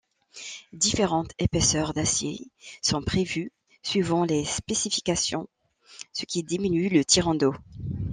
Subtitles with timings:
[0.73, 2.47] Différentes épaisseurs d'acier
[2.81, 3.51] sont prévues
[3.83, 5.47] suivant les spécifications,
[6.11, 7.53] ce qui diminue le tirant d'eau.